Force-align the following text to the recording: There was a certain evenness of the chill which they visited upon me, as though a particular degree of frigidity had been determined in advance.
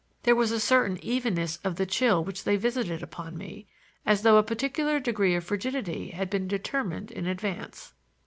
There 0.23 0.33
was 0.35 0.49
a 0.49 0.59
certain 0.59 0.97
evenness 1.05 1.57
of 1.63 1.75
the 1.75 1.85
chill 1.85 2.23
which 2.23 2.43
they 2.43 2.55
visited 2.55 3.03
upon 3.03 3.37
me, 3.37 3.67
as 4.03 4.23
though 4.23 4.37
a 4.37 4.41
particular 4.41 4.99
degree 4.99 5.35
of 5.35 5.43
frigidity 5.43 6.07
had 6.09 6.27
been 6.27 6.47
determined 6.47 7.11
in 7.11 7.27
advance. 7.27 7.93